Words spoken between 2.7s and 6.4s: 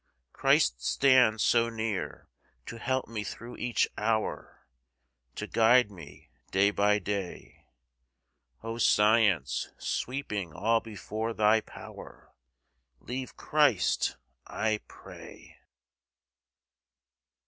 help me through each hour, To guide me